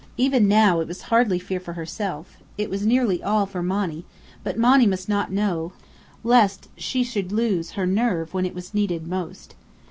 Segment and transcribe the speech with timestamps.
[0.17, 2.37] Even now, it was hardly fear for herself.
[2.57, 4.03] It was nearly all for Monny;
[4.43, 5.73] but Monny must not know,
[6.23, 9.53] lest she should lose her nerve when it was needed most.